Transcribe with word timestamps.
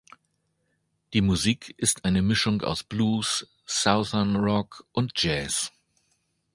Die 1.13 1.21
Musik 1.21 1.75
ist 1.77 2.05
eine 2.05 2.23
Mischung 2.23 2.63
aus 2.63 2.81
Blues, 2.83 3.47
Southern 3.67 4.35
Rock 4.35 4.83
und 4.93 5.11
Jazz. 5.21 5.71